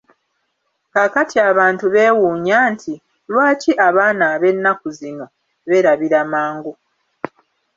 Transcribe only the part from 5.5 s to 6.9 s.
beerabira mangu?